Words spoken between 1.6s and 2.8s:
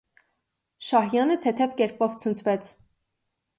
կերպով ցնցվեց: